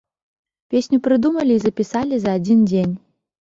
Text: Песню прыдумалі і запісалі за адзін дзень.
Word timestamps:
Песню 0.75 0.97
прыдумалі 1.07 1.53
і 1.57 1.59
запісалі 1.67 2.15
за 2.25 2.31
адзін 2.39 2.65
дзень. 2.73 2.99